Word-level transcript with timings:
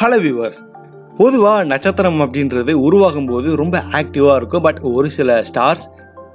Hello 0.00 0.18
viewers 0.20 0.60
பொதுவாக 1.16 1.64
நட்சத்திரம் 1.64 2.20
அப்படின்றது 2.20 2.72
உருவாகும் 2.72 3.26
போது 3.26 3.56
ரொம்ப 3.56 3.82
ஆக்டிவாக 3.92 4.36
இருக்கும். 4.36 4.62
பட் 4.62 4.78
ஒரு 4.80 5.10
சில 5.10 5.40
ஸ்டார்ஸ் 5.40 5.84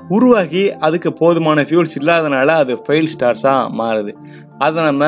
உருவாகி 0.09 0.73
அதுக்கு 0.73 1.13
போதுமான 1.13 1.61
ஃபியூல்ஸ் 1.61 1.95
இல்லாதனால 1.99 2.45
அது 2.45 2.75
ஃபெயில் 2.75 3.07
ஸ்டார்ஸாக 3.19 3.71
மாறுது. 3.79 4.13
அதை 4.57 4.83
நம்ம 4.83 5.05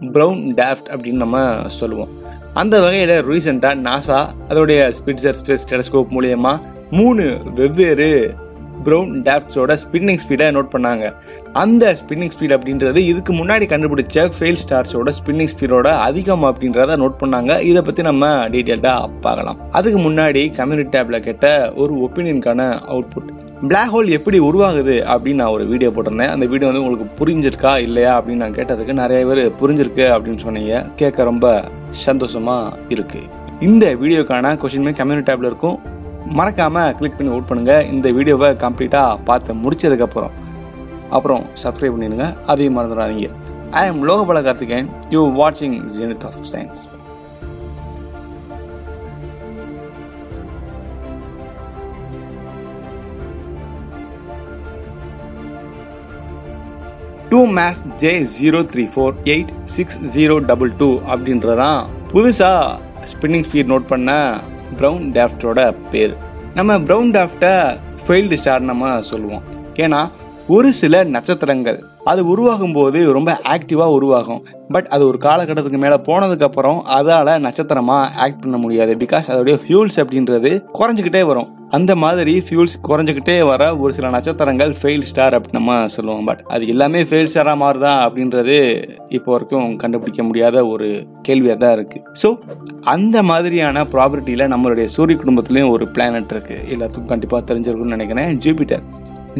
ப்ரௌன் 0.00 0.54
டேஃப்ட் 0.54 0.88
அப்படின்னு 0.88 1.22
நம்ம 1.24 1.64
சொல்லுவோம். 1.66 2.08
அந்த 2.54 2.80
வகையில் 2.80 3.24
ரீசெண்டாக 3.28 3.82
நாசா 3.88 4.26
அதோடைய 4.48 4.92
ஸ்பிட்சர் 4.98 5.34
ஸ்பேஸ் 5.44 5.68
டெலஸ்கோப் 5.68 6.10
மூலயமா 6.10 6.60
மூணு 6.90 7.38
வெவ்வேறு 7.54 8.34
ப்ரௌன் 8.86 9.12
டேப்ஸோட 9.28 9.76
ஸ்பின்னிங் 9.84 10.20
ஸ்பீடை 10.24 10.48
நோட் 10.56 10.72
பண்ணாங்க. 10.74 11.04
அந்த 11.62 11.94
ஸ்பின்னிங் 12.00 12.32
ஸ்பீட் 12.34 12.56
அப்படின்றது 12.56 13.00
இதுக்கு 13.12 13.34
முன்னாடி 13.40 13.66
கண்டுபிடிச்ச 13.72 14.26
ஃபெயில் 14.36 14.60
ஸ்டார்ஸோட 14.64 15.12
ஸ்பின்னிங் 15.20 15.52
ஸ்பீடோட 15.54 15.88
அதிகம் 16.08 16.46
அப்படின்றத 16.50 16.98
நோட் 17.04 17.20
பண்ணாங்க. 17.22 17.52
இதை 17.70 17.82
பற்றி 17.88 18.04
நம்ம 18.10 18.30
டீட்டெயில்டாக 18.54 19.10
பார்க்கலாம். 19.26 19.60
அதுக்கு 19.80 20.00
முன்னாடி 20.08 20.44
கம்யூனிட்டி 20.60 20.94
டேப்ல 20.96 21.18
கேட்ட 21.28 21.48
ஒரு 21.82 21.94
ஒப்பீனியனுக்கான 22.06 22.62
அவுட்புட் 22.94 23.32
பிளாக் 23.68 23.92
ஹோல் 23.92 24.08
எப்படி 24.16 24.38
உருவாகுது 24.46 24.94
அப்படின்னு 25.12 25.40
நான் 25.42 25.54
ஒரு 25.56 25.64
வீடியோ 25.70 25.90
போட்டிருந்தேன். 25.96 26.32
அந்த 26.34 26.46
வீடியோ 26.52 26.68
வந்து 26.70 26.82
உங்களுக்கு 26.82 27.06
புரிஞ்சிருக்கா 27.20 27.72
இல்லையா 27.86 28.12
அப்படின்னு 28.16 28.44
நான் 28.44 28.56
கேட்டதுக்கு 28.58 28.94
நிறைய 29.00 29.20
பேர் 29.28 29.40
புரிஞ்சிருக்கு 29.60 30.06
அப்படின்னு 30.14 30.44
சொன்னீங்க. 30.46 30.82
கேட்க 31.00 31.30
ரொம்ப 31.30 31.46
சந்தோஷமாக 32.06 32.94
இருக்குது 32.94 33.30
இந்த 33.68 33.84
வீடியோக்கான 34.00 34.54
கொஷின்மே 34.62 34.92
கம்யூனிட்டி 34.98 35.28
டேப்ல 35.30 35.50
இருக்கும். 35.52 35.78
மறக்காமல் 36.38 36.94
கிளிக் 36.98 37.16
பண்ணி 37.18 37.32
ஓட் 37.36 37.48
பண்ணுங்கள் 37.50 37.86
இந்த 37.92 38.10
வீடியோவை 38.18 38.50
கம்ப்ளீட்டாக 38.64 39.18
பார்த்து 39.24 39.60
முடிச்சதுக்கு 39.62 40.06
அப்புறம் 40.08 40.34
அப்புறம் 41.16 41.44
சப்ஸ்கிரைப் 41.62 41.94
பண்ணிடுங்க. 41.94 42.28
அதையும் 42.46 42.76
மறந்துடாதீங்க. 42.78 43.28
I 43.80 43.86
am 43.86 44.04
Lokapala 44.10 44.42
Karthikeyan. 44.46 44.88
You 45.10 45.22
வாட்சிங் 45.40 45.76
Zenith 45.96 46.24
of 46.28 46.40
Science 46.52 46.84
two 57.30 57.40
MASS 57.58 57.84
J 58.02 58.10
zero 58.38 58.58
three 58.72 58.84
four 58.92 59.14
eight 59.32 59.50
six 59.76 59.98
zero 60.16 60.34
double 60.50 60.72
two 60.80 60.90
அப்படின்றதான் 61.12 61.80
புதுசாக 62.12 62.78
ஸ்பின்னிங் 63.12 63.46
ஸ்பீட் 63.48 63.72
நோட் 63.72 63.88
பண்ண 63.88 64.10
ப்ரௌன் 64.76 65.12
டாஃப்டோட 65.12 65.74
பேர். 65.90 66.16
நம்ம 66.54 66.78
ப்ரௌன் 66.78 67.10
டாஃப்டை 67.10 67.78
ஃபெயில்டு 68.06 68.34
ஸ்டார் 68.34 68.60
நம்ம 68.60 69.00
சொல்லுவோம். 69.00 69.42
ஏன்னா 69.74 70.10
ஒரு 70.46 70.72
சில 70.72 71.04
நட்சத்திரங்கள் 71.04 71.84
அது 72.10 72.20
உருவாகும் 72.32 72.76
போது 72.78 72.98
ரொம்ப 73.16 73.30
ஆக்டிவாக 73.54 73.96
உருவாகும். 73.98 74.42
பட் 74.74 74.88
அது 74.94 75.02
ஒரு 75.10 75.18
காலகட்டத்துக்கு 75.26 75.80
மேலே 75.84 75.96
போனதுக்கப்புறம் 76.08 76.78
அதால் 76.96 77.30
நட்சத்திரமாக 77.46 78.10
ஆக்ட் 78.24 78.40
பண்ண 78.42 78.56
முடியாது. 78.64 78.92
பிகாஸ் 79.04 79.28
அதோடைய 79.32 79.56
ஃபியூல்ஸ் 79.62 79.98
அப்படின்றது 80.02 80.50
குறைஞ்சிக்கிட்டே 80.78 81.22
வரும். 81.30 81.48
அந்த 81.76 81.92
மாதிரி 82.02 82.34
ஃபியூல்ஸ் 82.46 82.74
குறைஞ்சிக்கிட்டே 82.88 83.36
வர 83.50 83.62
ஒரு 83.82 83.92
சில 83.96 84.10
நட்சத்திரங்கள் 84.16 84.72
ஃபெயில் 84.80 85.06
ஸ்டார் 85.10 85.36
அப்படின்னு 85.36 85.58
நம்ம 85.60 85.78
சொல்லுவோம். 85.96 86.26
பட் 86.28 86.42
அது 86.54 86.66
எல்லாமே 86.74 87.00
ஃபெயில் 87.10 87.30
ஸ்டாராக 87.32 87.58
மாறுதா 87.62 87.92
அப்படின்றது 88.06 88.58
இப்போ 89.18 89.30
வரைக்கும் 89.34 89.72
கண்டுபிடிக்க 89.82 90.22
முடியாத 90.28 90.66
ஒரு 90.72 90.88
கேள்வியாக 91.28 91.58
தான் 91.64 91.74
இருக்குது 91.78 92.04
ஸோ 92.22 92.30
அந்த 92.94 93.16
மாதிரியான 93.30 93.84
ப்ராபர்ட்டியில் 93.94 94.50
நம்மளுடைய 94.54 94.86
சூரிய 94.96 95.18
குடும்பத்துலேயும் 95.22 95.74
ஒரு 95.76 95.86
பிளானட் 95.96 96.32
இருக்குது 96.36 96.64
எல்லாத்துக்கும் 96.76 97.12
கண்டிப்பாக 97.14 97.42
தெரிஞ்சிருக்கும்னு 97.50 97.96
நினைக்கிறேன். 97.98 98.32
ஜூபிட்டர் 98.44 98.86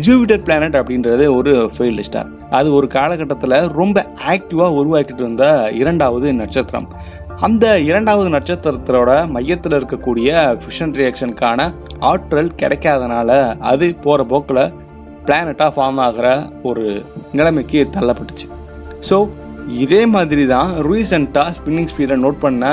ஜூபிட்டர் 0.04 0.42
பிளானட் 0.46 0.76
அப்படின்றது 0.78 1.24
ஒரு 1.36 1.52
ஃபெயில்டு 1.74 2.02
ஸ்டார் 2.08 2.30
அது 2.50 2.68
ஒரு 2.78 2.86
காலகட்டத்தில் 2.96 3.54
ரொம்ப 3.80 3.98
ஆக்டிவாக 4.32 4.76
உருவாக்கிட்டு 4.80 5.22
இருந்த 5.24 5.44
இரண்டாவது 5.80 6.26
நட்சத்திரம். 6.40 6.88
அந்த 7.46 7.64
இரண்டாவது 7.90 8.28
நட்சத்திரத்தோட 8.34 9.12
மையத்தில் 9.36 9.76
இருக்கக்கூடிய 9.78 10.28
ஃபிஷன் 10.60 10.94
ரியாக்ஷனுக்கான 11.00 11.68
ஆற்றல் 12.10 12.52
கிடைக்காதனால 12.60 13.30
அது 13.72 13.88
போகிற 14.04 14.26
போக்கில் 14.32 14.62
பிளானட்டாக 15.26 15.70
ஃபார்ம் 15.76 16.00
ஆகிற 16.06 16.28
ஒரு 16.62 16.84
நிலைமைக்கு 17.38 17.80
தள்ளப்பட்டுச்சு. 17.96 18.48
ஸோ 19.08 19.18
இதே 19.84 20.02
மாதிரி 20.14 20.42
தான் 20.46 20.68
ரீசெண்டாக 20.88 21.54
ஸ்பின்னிங் 21.56 21.90
ஸ்பீடை 21.92 22.16
நோட் 22.24 22.42
பண்ண 22.44 22.66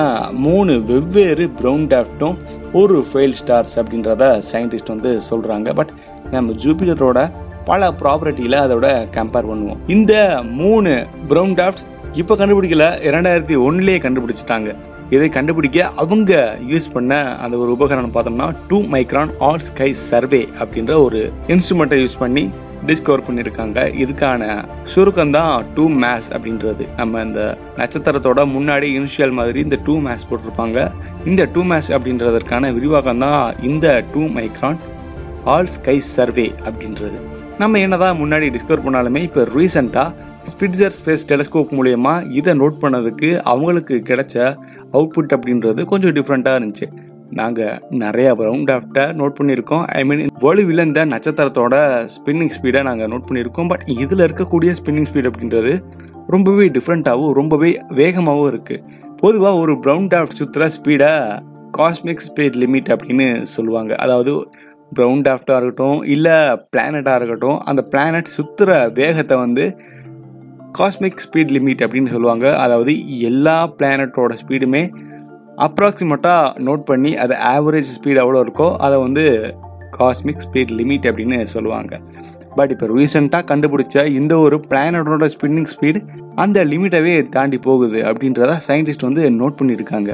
மூணு 0.45 0.73
வெவ்வேறு 0.89 1.45
ப்ரௌன் 1.59 1.85
டேஃப்ட்டும் 1.93 2.35
ஒரு 2.81 2.97
ஃபெயில் 3.09 3.37
ஸ்டார்ஸ் 3.39 3.75
அப்படின்றத 3.81 4.25
சயின்டிஸ்ட் 4.51 4.91
வந்து 4.93 5.13
சொல்கிறாங்க 5.29 5.71
பட் 5.79 5.93
நம்ம 6.35 6.55
ஜூபிட்டரோட 6.63 7.19
பல 7.69 7.89
ப்ராப்பர்ட்டியில் 7.99 8.57
அதோட 8.63 8.87
கம்பேர் 9.17 9.49
பண்ணுவோம். 9.49 9.81
இந்த 9.95 10.13
மூணு 10.61 10.93
ப்ரௌன் 11.29 11.53
டாப்ஸ் 11.59 11.85
இப்போ 12.21 12.33
கண்டுபிடிக்கல 12.39 12.87
இரண்டாயிரத்தி 13.09 13.55
ஒன்னுலேயே 13.67 13.99
கண்டுபிடிச்சிட்டாங்க. 14.07 14.71
இதை 15.15 15.27
கண்டுபிடிக்க 15.37 15.79
அவங்க 16.01 16.33
யூஸ் 16.71 16.93
பண்ண 16.93 17.13
அந்த 17.43 17.55
ஒரு 17.63 17.71
உபகரணம் 17.77 18.13
பார்த்தோம்னா 18.17 18.49
two 18.69 18.77
micron 18.93 19.31
all 19.47 19.65
sky 19.69 19.89
survey 20.09 20.43
அப்படின்ற 20.61 20.93
ஒரு 21.07 21.21
இன்ஸ்ட்ருமெண்ட்டை 21.55 21.99
யூஸ் 22.03 22.21
பண்ணி 22.21 22.43
டிஸ்கவர் 22.89 23.25
பண்ணியிருக்காங்க. 23.25 23.79
இதுக்கான 24.03 24.41
சுருக்கம் 24.93 25.33
தான் 25.35 25.51
டூ 25.75 25.83
மேஸ் 26.03 26.27
அப்படின்றது. 26.35 26.85
நம்ம 26.99 27.21
இந்த 27.27 27.41
நட்சத்திரத்தோட 27.77 28.41
முன்னாடி 28.55 28.87
இனிஷியல் 28.99 29.35
மாதிரி 29.39 29.59
இந்த 29.67 29.77
டூ 29.85 29.95
மேஸ் 30.07 30.27
போட்டிருப்பாங்க. 30.29 30.79
இந்த 31.31 31.43
டூ 31.53 31.61
மேஸ் 31.71 31.89
அப்படின்றதற்கான 31.97 32.73
விரிவாக்கம் 32.77 33.23
தான் 33.25 33.43
இந்த 33.69 33.87
two 34.13 34.23
micron 34.37 34.79
all 35.53 35.71
sky 35.75 35.95
survey 36.15 36.51
அப்படின்றது. 36.67 37.17
நம்ம 37.61 37.79
என்னதான் 37.85 38.19
முன்னாடி 38.19 38.45
டிஸ்கவர் 38.55 38.85
பண்ணாலுமே 38.85 39.21
இப்போ 39.27 39.41
ரீசெண்டாக 39.55 40.09
ஸ்பிட்சர் 40.51 40.95
ஸ்பேஸ் 40.97 41.25
டெலஸ்கோப் 41.31 41.73
மூலயமா 41.77 42.13
இதை 42.39 42.53
நோட் 42.61 42.77
பண்ணதுக்கு 42.83 43.29
அவங்களுக்கு 43.51 43.95
கிடைச்ச 44.09 44.35
அவுட்புட் 44.97 45.35
அப்படின்றது 45.35 45.83
கொஞ்சம் 45.91 46.15
டிஃப்ரெண்ட்டாக 46.17 46.59
இருந்துச்சு. 46.59 46.87
நாங்கள் 47.39 47.77
நிறைய 48.03 48.33
ரவுண்ட் 48.47 48.71
ஆஃப்டை 48.77 49.05
நோட் 49.19 49.37
பண்ணியிருக்கோம். 49.39 49.83
ஐ 49.99 50.03
மீன் 50.03 50.27
வலுவில் 50.43 50.85
இந்த 50.87 51.05
நட்சத்திரத்தோட 51.05 51.75
ஸ்பின்னிங் 52.15 52.53
ஸ்பீடை 52.57 52.81
நாங்கள் 52.89 53.09
நோட் 53.13 53.27
பண்ணியிருக்கோம். 53.29 53.69
பட் 53.71 53.85
இதில் 54.03 54.25
இருக்கக்கூடிய 54.27 54.73
ஸ்பின்னிங் 54.79 55.09
ஸ்பீட் 55.11 55.29
அப்படின்றது 55.31 55.73
ரொம்பவே 56.27 56.67
டிஃப்ரெண்ட்டாகவும் 56.75 57.33
ரொம்பவே 57.39 57.71
வேகமாகவும் 58.01 58.51
இருக்குது 58.53 58.83
பொதுவாக 59.23 59.57
ஒரு 59.63 59.73
ப்ரௌன் 59.85 60.07
டாஃப்ட் 60.13 60.37
சுற்றுற 60.41 60.69
ஸ்பீடை 60.77 61.11
காஸ்மிக் 61.77 62.23
ஸ்பீட் 62.27 62.57
லிமிட் 62.63 62.89
அப்படின்னு 62.95 63.27
சொல்லுவாங்க. 63.55 63.95
அதாவது 63.95 64.33
ப்ரௌன் 64.97 65.21
டாஃப்டாக 65.27 65.57
இருக்கட்டும் 65.59 65.99
இல்லை 66.13 66.35
பிளானட்டாக 66.73 67.17
இருக்கட்டும் 67.19 67.59
அந்த 67.69 67.81
பிளானட் 67.91 68.35
சுற்றுற 68.37 68.71
வேகத்தை 68.99 69.37
வந்து 69.37 69.65
காஸ்மிக் 70.79 71.23
ஸ்பீட் 71.25 71.51
லிமிட் 71.55 71.83
அப்படின்னு 71.85 72.13
சொல்லுவாங்க. 72.13 72.45
அதாவது 72.63 72.93
எல்லா 73.29 73.57
பிளானட்டோட 73.79 74.35
ஸ்பீடுமே 74.41 74.83
அப்ராக்சிமேட்டாக 75.65 76.63
நோட் 76.67 76.85
பண்ணி 76.89 77.11
அது 77.23 77.33
ஆவரேஜ் 77.53 77.91
ஸ்பீட் 77.97 78.21
எவ்வளோ 78.23 78.39
இருக்கோ 78.45 78.69
அதை 78.85 78.97
வந்து 79.05 79.25
காஸ்மிக் 79.97 80.43
ஸ்பீட் 80.45 80.71
லிமிட் 80.79 81.05
அப்படின்னு 81.09 81.39
சொல்லுவாங்க. 81.55 81.93
பட் 82.57 82.71
இப்போ 82.73 82.87
ரீசெண்டாக 82.95 83.47
கண்டுபிடிச்ச 83.51 84.05
இந்த 84.19 84.33
ஒரு 84.45 84.57
பிளானட்டோட 84.69 85.27
ஸ்பின்னிங் 85.35 85.69
ஸ்பீடு 85.73 85.99
அந்த 86.43 86.59
லிமிட்டவே 86.71 87.13
தாண்டி 87.35 87.59
போகுது 87.67 87.99
அப்படின்றத 88.09 88.57
சயின்டிஸ்ட் 88.69 89.07
வந்து 89.09 89.23
நோட் 89.39 89.59
பண்ணியிருக்காங்க 89.59 90.11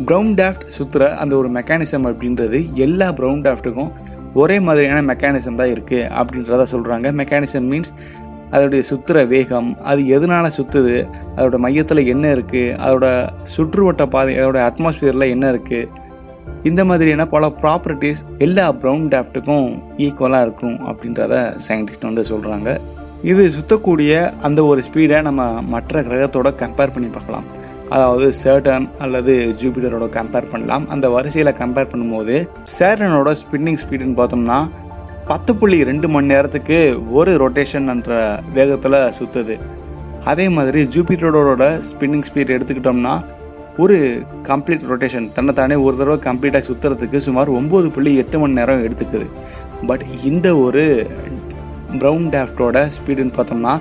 ப்ரௌன் 0.00 0.34
டாஃப்ட் 0.34 0.64
சுற்றுற 0.76 1.16
அந்த 1.16 1.36
ஒரு 1.36 1.48
மெக்கானிசம் 1.48 2.06
அப்படின்றது 2.06 2.74
எல்லா 2.76 3.12
ப்ரௌன் 3.12 3.42
டாஃப்ட்டுக்கும் 3.42 3.90
ஒரே 4.34 4.60
மாதிரியான 4.60 5.02
மெக்கானிசம் 5.02 5.54
தான் 5.54 5.72
இருக்குது 5.74 6.08
அப்படின்றத 6.10 6.62
சொல்கிறாங்க 6.62 7.12
மெக்கானிசம் 7.12 7.68
மீன்ஸ் 7.68 7.92
அதோடைய 8.52 8.82
சுற்றுற 8.90 9.26
வேகம் 9.26 9.76
அது 9.82 10.06
எதனால் 10.06 10.50
சுற்றுது 10.50 11.06
அதோட 11.36 11.58
மையத்தில் 11.58 12.06
என்ன 12.06 12.34
இருக்குது 12.34 12.74
அதோட 12.76 13.28
சுற்றுவட்ட 13.42 14.06
பாதை 14.06 14.34
அதோட 14.36 14.58
அட்மாஸ்பியரில் 14.70 15.30
என்ன 15.30 15.50
இருக்குது 15.50 16.02
இந்த 16.64 16.84
மாதிரியான 16.84 17.26
பல 17.26 17.46
ப்ராப்பர்ட்டிஸ் 17.48 18.24
எல்லா 18.38 18.72
ப்ரௌன் 18.82 19.08
டாஃப்ட்டுக்கும் 19.08 19.80
ஈக்குவலாக 19.96 20.42
இருக்கும் 20.42 20.78
அப்படின்றத 20.86 21.56
சயின்டிஸ்ட் 21.68 22.02
வந்து 22.02 22.22
சொல்கிறாங்க 22.22 22.78
இது 23.22 23.50
சுற்றக்கூடிய 23.50 24.32
அந்த 24.42 24.64
ஒரு 24.64 24.82
ஸ்பீடை 24.82 25.22
நம்ம 25.22 25.60
மற்ற 25.60 26.02
கிரகத்தோட 26.02 26.50
கம்பேர் 26.54 26.90
பண்ணி 26.90 27.08
பார்க்கலாம். 27.08 27.46
அதாவது 27.88 28.26
சேட்டன் 28.42 28.86
அல்லது 28.98 29.34
ஜூபிட்டரோட 29.60 30.06
கம்பேர் 30.18 30.50
பண்ணலாம். 30.52 30.88
அந்த 30.88 31.10
வரிசையில் 31.10 31.58
கம்பேர் 31.60 31.90
பண்ணும்போது 31.92 32.36
சேட்டனோட 32.78 33.32
ஸ்பின்னிங் 33.42 33.80
ஸ்பீடுன்னு 33.82 34.18
பார்த்தோம்னா 34.20 34.58
பத்து 35.26 35.56
புள்ளி 35.56 35.84
ரெண்டு 35.84 36.08
மணி 36.08 36.26
நேரத்துக்கு 36.26 36.78
ஒரு 37.10 37.32
ரொட்டேஷன் 37.42 37.86
என்ற 37.88 38.42
வேகத்தில் 38.52 38.98
சுற்றுது 39.18 39.56
அதே 40.24 40.48
மாதிரி 40.48 40.82
ஜூபிட்டரோட 40.96 41.64
ஸ்பின்னிங் 41.90 42.26
ஸ்பீட் 42.28 42.54
எடுத்துக்கிட்டோம்னா 42.56 43.14
ஒரு 43.76 43.96
கம்ப்ளீட் 44.48 44.84
ரொட்டேஷன் 44.90 45.32
தன்னைத்தானே 45.32 45.74
ஒரு 45.74 45.96
தடவை 45.96 46.18
கம்ப்ளீட்டாக 46.26 46.62
சுற்றுறதுக்கு 46.68 47.16
சுமார் 47.16 47.48
ஒம்பது 47.50 47.88
புள்ளி 47.90 48.16
எட்டு 48.16 48.38
மணி 48.38 48.52
நேரம் 48.52 48.84
எடுத்துக்குது. 48.84 49.26
பட் 49.86 50.04
இந்த 50.22 50.58
ஒரு 50.58 51.06
ப்ரௌன் 51.98 52.26
டேஃப்டோட 52.34 52.86
ஸ்பீடுன்னு 52.96 53.36
பார்த்தோம்னா 53.38 53.74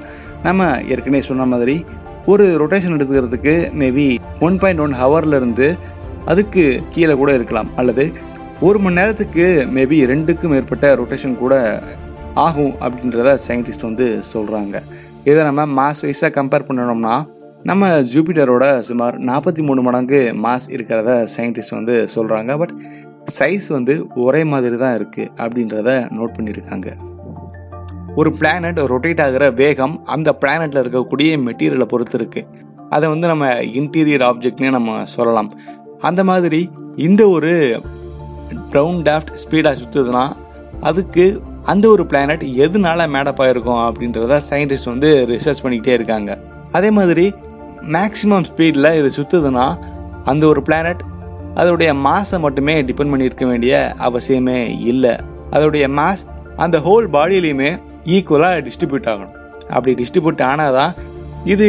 நம்ம 0.43 0.81
ஏற்கனவே 0.81 1.21
சொன்ன 1.21 1.45
மாதிரி 1.45 1.85
ஒரு 2.25 2.45
ரொட்டேஷன் 2.61 2.95
எடுத்துக்கிறதுக்கு 2.95 3.53
மேபி 3.79 4.19
ஒன் 4.39 4.57
பாயிண்ட் 4.57 4.81
ஒன் 4.83 4.93
ஹவர்லேருந்து 5.01 5.67
அதுக்கு 6.25 6.63
கீழே 6.91 7.13
கூட 7.13 7.33
இருக்கலாம். 7.33 7.69
அல்லது 7.75 8.11
ஒரு 8.61 8.79
மணி 8.79 8.95
நேரத்துக்கு 8.95 9.45
மேபி 9.75 9.97
ரெண்டுக்கும் 10.11 10.53
மேற்பட்ட 10.55 10.95
ரொட்டேஷன் 10.95 11.37
கூட 11.37 11.55
ஆகும் 12.33 12.73
அப்படின்றத 12.81 13.37
சயின்டிஸ்ட் 13.47 13.87
வந்து 13.89 14.19
சொல்கிறாங்க 14.33 14.81
இதை 15.23 15.43
நம்ம 15.43 15.65
மாஸ் 15.79 16.03
வைஸாக 16.05 16.31
கம்பேர் 16.39 16.67
பண்ணணும்னா 16.69 17.15
நம்ம 17.63 17.89
ஜூபிட்டரோட 18.13 18.65
சுமார் 18.89 19.17
நாற்பத்தி 19.29 19.61
மூணு 19.61 19.81
மடங்கு 19.81 20.21
மாஸ் 20.45 20.67
இருக்கிறத 20.75 21.11
சயின்டிஸ்ட் 21.35 21.77
வந்து 21.79 21.95
சொல்கிறாங்க 22.15 22.57
பட் 22.57 22.73
சைஸ் 23.39 23.67
வந்து 23.67 23.93
ஒரே 24.15 24.43
மாதிரி 24.43 24.77
தான் 24.77 24.95
இருக்குது 24.99 25.31
அப்படின்றத 25.43 25.89
நோட் 26.17 26.35
பண்ணியிருக்காங்க. 26.37 26.89
ஒரு 28.15 28.29
பிளானட் 28.39 28.79
ரொட்டேட் 28.91 29.21
ஆகிற 29.21 29.49
வேகம் 29.49 30.05
அந்த 30.05 30.29
பிளானட்டில் 30.41 30.81
இருக்கக்கூடிய 30.81 31.29
மெட்டீரியலை 31.45 31.83
பொறுத்து 31.83 32.17
இருக்குது 32.17 32.47
அதை 32.89 33.09
வந்து 33.09 33.27
நம்ம 33.27 33.45
இன்டீரியர் 33.79 34.25
ஆப்ஜெக்ட்னே 34.29 34.69
நம்ம 34.69 35.05
சொல்லலாம். 35.05 35.49
அந்த 35.99 36.23
மாதிரி 36.23 36.69
இந்த 36.95 37.29
ஒரு 37.29 37.81
ப்ரௌன் 38.71 39.01
டாஃப்ட் 39.01 39.31
ஸ்பீடாக 39.43 39.75
சுற்றுதுன்னா 39.81 40.25
அதுக்கு 40.79 41.25
அந்த 41.63 41.87
ஒரு 41.87 42.05
பிளானட் 42.05 42.43
எதனால 42.65 43.07
மேடப் 43.07 43.41
ஆகிருக்கும் 43.41 43.81
அப்படின்றத 43.87 44.41
சயின்டிஸ்ட் 44.49 44.91
வந்து 44.91 45.11
ரிசர்ச் 45.29 45.63
பண்ணிக்கிட்டே 45.63 45.95
இருக்காங்க. 45.99 46.31
அதே 46.71 46.91
மாதிரி 46.91 47.33
மேக்ஸிமம் 47.95 48.45
ஸ்பீடில் 48.49 48.89
இது 48.99 49.09
சுற்றுதுன்னா 49.17 49.65
அந்த 50.23 50.47
ஒரு 50.47 50.61
பிளானட் 50.61 51.01
அதோடைய 51.55 51.93
மாஸை 52.07 52.39
மட்டுமே 52.39 52.81
டிபெண்ட் 52.83 53.13
பண்ணியிருக்க 53.13 53.45
வேண்டிய 53.45 53.95
அவசியமே 53.99 54.59
இல்லை. 54.91 55.15
அதோடைய 55.51 55.87
மாஸ் 56.01 56.23
அந்த 56.55 56.77
ஹோல் 56.79 57.07
பாடியிலையுமே 57.15 57.71
ஈக்குவலாக 58.15 58.61
டிஸ்ட்ரிபியூட் 58.67 59.09
ஆகணும். 59.13 59.33
அப்படி 59.75 59.91
டிஸ்ட்ரிபியூட் 60.01 60.43
ஆனால் 60.51 60.75
தான் 60.79 60.93
இது 61.53 61.67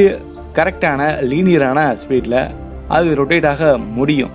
கரெக்டான 0.59 1.01
லீனியரான 1.31 1.81
ஸ்பீடில் 2.03 2.41
அது 2.97 3.09
ரொட்டேட் 3.21 3.49
ஆக 3.53 3.63
முடியும். 3.99 4.33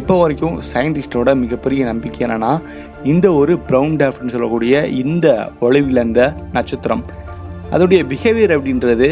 இப்போ 0.00 0.14
வரைக்கும் 0.20 0.56
சயின்டிஸ்டோட 0.72 1.30
மிகப்பெரிய 1.40 1.82
நம்பிக்கை 1.90 2.20
என்னென்னா 2.26 2.52
இந்த 3.12 3.26
ஒரு 3.40 3.54
ப்ரௌன் 3.68 3.96
டேஃப்னு 4.02 4.34
சொல்லக்கூடிய 4.34 4.74
இந்த 5.02 5.26
வலுவிழந்த 5.62 6.20
நட்சத்திரம். 6.56 7.04
அதோடைய 7.74 8.00
பிஹேவியர் 8.12 8.54
அப்படின்றது 8.56 9.08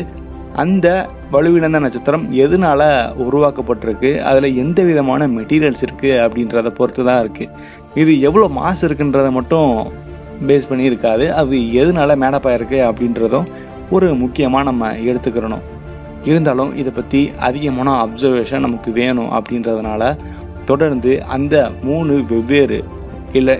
அந்த 0.62 0.86
வலுவிழந்த 1.34 1.78
நட்சத்திரம் 1.84 2.24
எதனால் 2.44 2.86
உருவாக்கப்பட்டிருக்கு 3.24 4.10
அதில் 4.28 4.56
எந்த 4.62 4.82
விதமான 4.88 5.28
மெட்டீரியல்ஸ் 5.34 5.84
இருக்குது 5.86 6.20
அப்படின்றத 6.24 6.70
பொறுத்து 6.78 7.02
தான் 7.08 7.20
இருக்குது 7.24 7.52
இது 8.02 8.14
எவ்வளோ 8.28 8.48
மாசு 8.60 8.82
இருக்குன்றதை 8.88 9.30
மட்டும் 9.38 9.70
பேஸ் 10.48 10.68
பண்ணி 10.70 10.84
இருக்காது. 10.90 11.24
அது 11.40 11.56
எதனால 11.80 12.16
மேடப்பாயிருக்கு 12.22 12.78
அப்படின்றதும் 12.88 13.48
ஒரு 13.96 14.08
முக்கியமாக 14.22 14.68
நம்ம 14.70 14.92
எடுத்துக்கிறணும். 15.10 15.64
இருந்தாலும் 16.30 16.72
இதை 16.80 16.90
பற்றி 16.98 17.20
அதிகமான 17.48 17.90
அப்சர்வேஷன் 18.04 18.64
நமக்கு 18.66 18.90
வேணும் 19.00 19.30
அப்படின்றதுனால 19.38 20.12
தொடர்ந்து 20.70 21.12
அந்த 21.36 21.54
மூணு 21.88 22.14
வெவ்வேறு 22.32 22.80
இல்லை 23.38 23.56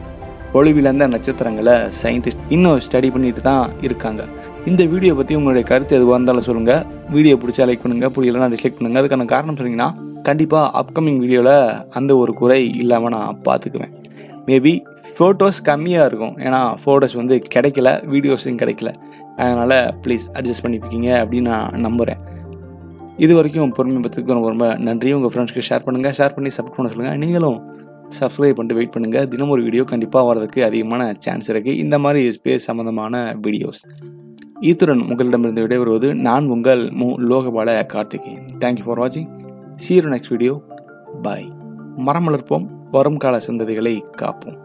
ஒளிவிழந்த 0.59 1.05
நட்சத்திரங்களை 1.15 1.75
சயின்டிஸ்ட் 2.00 2.44
இன்னும் 2.55 2.83
ஸ்டடி 2.87 3.09
பண்ணிட்டு 3.15 3.43
தான் 3.49 3.65
இருக்காங்க. 3.87 4.23
இந்த 4.71 4.83
வீடியோ 4.93 5.12
பற்றி 5.19 5.35
உங்களுடைய 5.38 5.65
கருத்து 5.71 5.97
எதுவாக 5.99 6.17
இருந்தாலும் 6.19 6.47
சொல்லுங்கள் 6.49 6.83
வீடியோ 7.15 7.35
பிடிச்சா 7.43 7.67
லைக் 7.69 7.85
பண்ணுங்கள் 7.85 8.12
பிடிக்கலனா 8.15 8.49
டிஸ்லைக் 8.55 8.79
பண்ணுங்கள் 8.79 9.03
அதுக்கான 9.03 9.26
காரணம் 9.35 9.59
சொன்னீங்கன்னா 9.59 9.88
கண்டிப்பாக 10.29 10.73
அப்கமிங் 10.81 11.21
வீடியோவில் 11.25 11.55
அந்த 11.99 12.12
ஒரு 12.23 12.33
குறை 12.41 12.61
இல்லாமல் 12.83 13.15
நான் 13.17 13.38
பார்த்துக்குவேன். 13.49 13.94
மேபி 14.49 14.73
ஃபோட்டோஸ் 15.17 15.59
கம்மியாக 15.71 16.09
இருக்கும். 16.11 16.35
ஏன்னா 16.47 16.61
ஃபோட்டோஸ் 16.83 17.17
வந்து 17.21 17.37
கிடைக்கல 17.55 17.89
வீடியோஸும் 18.12 18.61
கிடைக்கல. 18.62 18.91
அதனால் 19.43 19.77
ப்ளீஸ் 20.05 20.27
அட்ஜஸ்ட் 20.39 20.65
பண்ணிப்பிக்கிங்க 20.65 21.11
அப்படின்னு 21.23 21.51
நான் 21.55 21.85
நம்புகிறேன் 21.87 22.23
இது 23.25 23.33
வரைக்கும் 23.39 23.73
பொறுமை 23.77 24.01
பற்றிக்கு 24.05 24.37
ரொம்ப 24.37 24.49
ரொம்ப 24.53 24.67
நன்றி. 24.87 25.11
உங்கள் 25.17 25.33
ஃப்ரெண்ட்ஸ்க்கு 25.33 25.67
ஷேர் 25.69 25.85
பண்ணுங்கள் 25.87 26.15
ஷேர் 26.19 26.35
பண்ணி 26.37 26.51
சப்போர்ட் 26.57 26.79
பண்ண 26.79 26.91
சொல்லுங்கள் 26.93 27.21
நீங்களும் 27.25 27.59
சப்ஸ்கிரைப் 28.19 28.57
பண்ணிட்டு 28.59 28.79
வெயிட் 28.79 28.95
பண்ணுங்கள் 28.95 29.27
தினம் 29.33 29.53
ஒரு 29.55 29.62
வீடியோ 29.67 29.83
கண்டிப்பாக 29.91 30.25
வரதுக்கு 30.29 30.61
அதிகமான 30.69 31.03
சான்ஸ் 31.27 31.51
இருக்குது 31.53 31.81
இந்த 31.85 31.99
மாதிரி 32.05 32.23
ஸ்பேஸ் 32.37 32.67
சம்மந்தமான 32.71 33.21
வீடியோஸ் 33.45 33.83
ஈத்துடன் 34.71 35.05
உங்களிடமிருந்து 35.11 35.65
விடைபெறுவது 35.67 36.09
நான் 36.29 36.49
உங்கள் 36.55 36.83
மு 37.01 37.09
Lokapala 37.31 37.77
Karthikeyan. 37.95 38.49
Thank you 38.65 38.87
for 38.89 39.03
வாட்சிங் 39.03 39.29
சீரோ 39.85 40.09
நெக்ஸ்ட் 40.15 40.33
வீடியோ 40.35 40.55
பாய் 41.27 41.47
மரம் 42.09 42.27
வளர்ப்போம் 42.29 42.67
வரும் 42.97 43.23
கால 43.25 43.37
சந்ததிகளை 43.49 43.95
காப்போம். 44.23 44.59